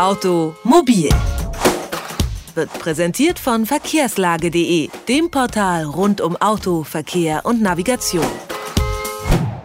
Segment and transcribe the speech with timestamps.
[0.00, 1.10] Automobil
[2.54, 8.24] wird präsentiert von verkehrslage.de, dem Portal rund um Auto, Verkehr und Navigation.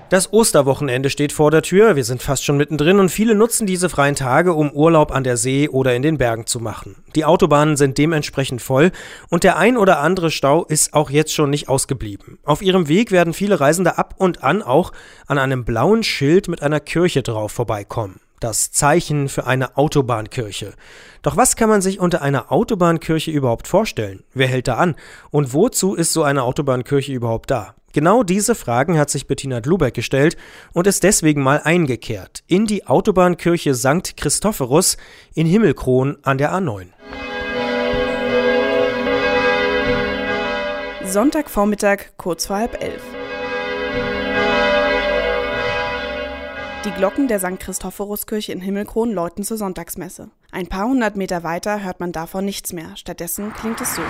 [0.10, 3.88] Das Osterwochenende steht vor der Tür, wir sind fast schon mittendrin und viele nutzen diese
[3.88, 6.97] freien Tage, um Urlaub an der See oder in den Bergen zu machen.
[7.15, 8.92] Die Autobahnen sind dementsprechend voll
[9.29, 12.40] und der ein oder andere Stau ist auch jetzt schon nicht ausgeblieben.
[12.44, 14.92] Auf ihrem Weg werden viele Reisende ab und an auch
[15.28, 20.76] an einem blauen Schild mit einer Kirche drauf vorbeikommen das Zeichen für eine Autobahnkirche.
[21.23, 24.23] Doch was kann man sich unter einer Autobahnkirche überhaupt vorstellen?
[24.36, 24.95] Wer hält da an?
[25.31, 27.73] Und wozu ist so eine Autobahnkirche überhaupt da?
[27.91, 30.38] Genau diese Fragen hat sich Bettina Dlubeck gestellt
[30.73, 34.16] und ist deswegen mal eingekehrt in die Autobahnkirche St.
[34.16, 34.98] Christophorus
[35.34, 36.86] in Himmelkron an der A9.
[41.03, 43.15] Sonntagvormittag kurz vor halb elf.
[46.85, 47.59] Die Glocken der St.
[47.59, 50.30] Christophoruskirche in Himmelkron läuten zur Sonntagsmesse.
[50.52, 52.95] Ein paar hundert Meter weiter hört man davon nichts mehr.
[52.95, 54.03] Stattdessen klingt es so.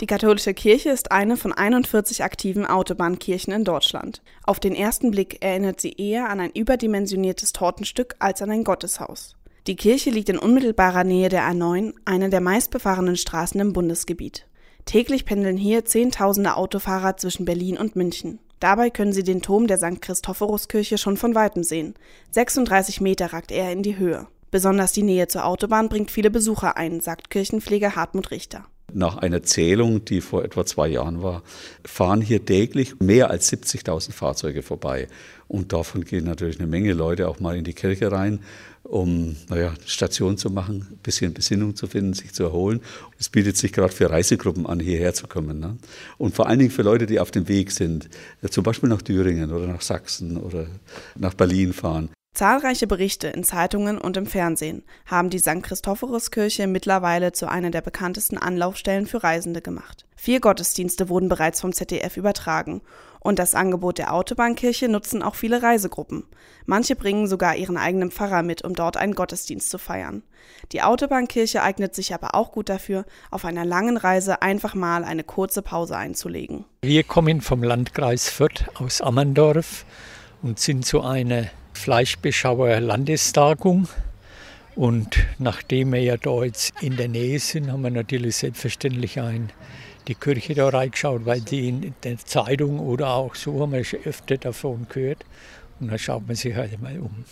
[0.00, 4.22] Die katholische Kirche ist eine von 41 aktiven Autobahnkirchen in Deutschland.
[4.42, 9.36] Auf den ersten Blick erinnert sie eher an ein überdimensioniertes Tortenstück als an ein Gotteshaus.
[9.66, 14.46] Die Kirche liegt in unmittelbarer Nähe der A9, einer der meistbefahrenen Straßen im Bundesgebiet.
[14.86, 18.38] Täglich pendeln hier Zehntausende Autofahrer zwischen Berlin und München.
[18.60, 20.00] Dabei können Sie den Turm der St.
[20.00, 21.94] Christophoruskirche schon von weitem sehen.
[22.30, 24.26] 36 Meter ragt er in die Höhe.
[24.50, 28.66] Besonders die Nähe zur Autobahn bringt viele Besucher ein, sagt Kirchenpfleger Hartmut Richter.
[28.94, 31.42] Nach einer Zählung, die vor etwa zwei Jahren war,
[31.84, 35.08] fahren hier täglich mehr als 70.000 Fahrzeuge vorbei.
[35.48, 38.40] Und davon gehen natürlich eine Menge Leute auch mal in die Kirche rein
[38.84, 42.80] um naja, Station zu machen, ein bisschen Besinnung zu finden, sich zu erholen.
[43.18, 45.58] Es bietet sich gerade für Reisegruppen an, hierher zu kommen.
[45.58, 45.76] Ne?
[46.18, 48.08] Und vor allen Dingen für Leute, die auf dem Weg sind,
[48.50, 50.66] zum Beispiel nach Thüringen oder nach Sachsen oder
[51.16, 52.10] nach Berlin fahren.
[52.34, 55.62] Zahlreiche Berichte in Zeitungen und im Fernsehen haben die St.
[55.62, 60.04] Christophoruskirche mittlerweile zu einer der bekanntesten Anlaufstellen für Reisende gemacht.
[60.16, 62.82] Vier Gottesdienste wurden bereits vom ZDF übertragen
[63.20, 66.24] und das Angebot der Autobahnkirche nutzen auch viele Reisegruppen.
[66.66, 70.24] Manche bringen sogar ihren eigenen Pfarrer mit, um dort einen Gottesdienst zu feiern.
[70.72, 75.22] Die Autobahnkirche eignet sich aber auch gut dafür, auf einer langen Reise einfach mal eine
[75.22, 76.64] kurze Pause einzulegen.
[76.82, 79.86] Wir kommen vom Landkreis Fürth aus Ammerndorf
[80.42, 83.88] und sind zu einer Fleischbeschauer Landestagung.
[84.76, 89.50] Und nachdem wir ja da jetzt in der Nähe sind, haben wir natürlich selbstverständlich ein,
[90.08, 94.00] die Kirche da reingeschaut, weil die in der Zeitung oder auch so haben wir schon
[94.04, 95.24] öfter davon gehört.
[95.80, 97.24] Und dann schaut man sich halt mal um.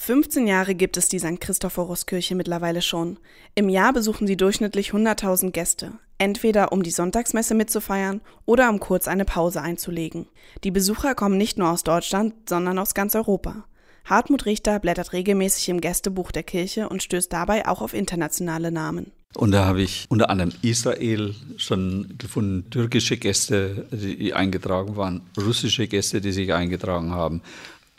[0.00, 1.40] 15 Jahre gibt es die St.
[1.40, 3.18] Christophoruskirche mittlerweile schon.
[3.56, 9.08] Im Jahr besuchen sie durchschnittlich 100.000 Gäste, entweder um die Sonntagsmesse mitzufeiern oder um kurz
[9.08, 10.26] eine Pause einzulegen.
[10.62, 13.64] Die Besucher kommen nicht nur aus Deutschland, sondern aus ganz Europa.
[14.08, 19.12] Hartmut Richter blättert regelmäßig im Gästebuch der Kirche und stößt dabei auch auf internationale Namen.
[19.34, 25.86] Und da habe ich unter anderem Israel schon gefunden, türkische Gäste, die eingetragen waren, russische
[25.86, 27.42] Gäste, die sich eingetragen haben.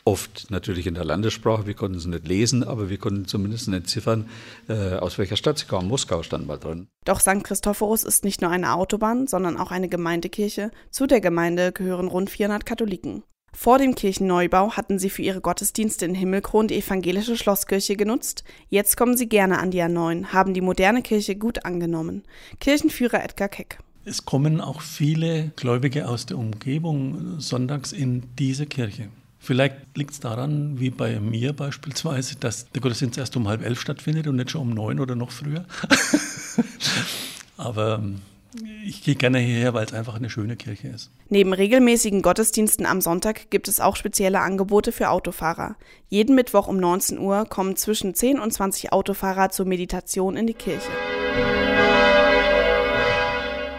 [0.04, 4.28] Oft natürlich in der Landessprache, wir konnten es nicht lesen, aber wir konnten zumindest entziffern,
[4.68, 5.86] äh, aus welcher Stadt sie kamen.
[5.86, 6.88] Moskau stand mal drin.
[7.04, 7.44] Doch St.
[7.44, 10.72] Christophorus ist nicht nur eine Autobahn, sondern auch eine Gemeindekirche.
[10.90, 13.22] Zu der Gemeinde gehören rund 400 Katholiken.
[13.52, 18.44] Vor dem Kirchenneubau hatten sie für ihre Gottesdienste in Himmelkron die evangelische Schlosskirche genutzt.
[18.68, 22.22] Jetzt kommen sie gerne an die A9, haben die moderne Kirche gut angenommen.
[22.60, 23.78] Kirchenführer Edgar Keck.
[24.04, 29.08] Es kommen auch viele Gläubige aus der Umgebung sonntags in diese Kirche.
[29.38, 33.80] Vielleicht liegt es daran, wie bei mir beispielsweise, dass der Gottesdienst erst um halb elf
[33.80, 35.64] stattfindet und nicht schon um neun oder noch früher.
[37.56, 38.20] Aber ähm,
[38.84, 41.10] ich gehe gerne hierher, weil es einfach eine schöne Kirche ist.
[41.28, 45.76] Neben regelmäßigen Gottesdiensten am Sonntag gibt es auch spezielle Angebote für Autofahrer.
[46.08, 50.54] Jeden Mittwoch um 19 Uhr kommen zwischen 10 und 20 Autofahrer zur Meditation in die
[50.54, 50.90] Kirche.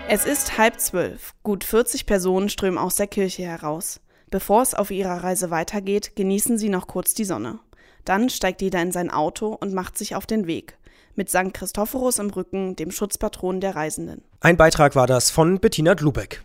[0.08, 1.34] Es ist halb zwölf.
[1.44, 4.00] Gut 40 Personen strömen aus der Kirche heraus.
[4.30, 7.60] Bevor es auf ihrer Reise weitergeht, genießen sie noch kurz die Sonne.
[8.06, 10.78] Dann steigt jeder in sein Auto und macht sich auf den Weg
[11.16, 11.54] mit St.
[11.54, 14.24] Christophorus im Rücken, dem Schutzpatron der Reisenden.
[14.40, 16.44] Ein Beitrag war das von Bettina Dlubeck.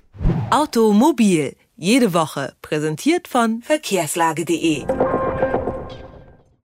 [0.50, 4.86] Automobil, jede Woche, präsentiert von verkehrslage.de.